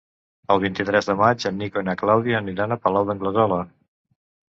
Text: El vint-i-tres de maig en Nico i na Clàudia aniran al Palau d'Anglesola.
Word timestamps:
El 0.55 0.61
vint-i-tres 0.63 1.09
de 1.09 1.15
maig 1.19 1.45
en 1.51 1.61
Nico 1.65 1.85
i 1.85 1.89
na 1.91 1.97
Clàudia 2.01 2.41
aniran 2.43 2.77
al 2.79 2.83
Palau 2.89 3.11
d'Anglesola. 3.11 3.65